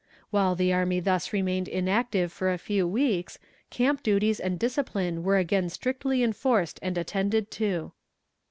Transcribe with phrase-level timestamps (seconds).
[0.31, 3.37] While the army thus remained inactive for a few weeks,
[3.69, 7.91] camp duties and discipline were again strictly enforced and attended to.